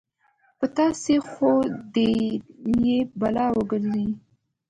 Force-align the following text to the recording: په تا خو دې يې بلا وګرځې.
په 0.57 0.65
تا 0.75 0.87
خو 1.31 1.51
دې 1.93 2.11
يې 2.85 2.97
بلا 3.19 3.45
وګرځې. 3.57 4.05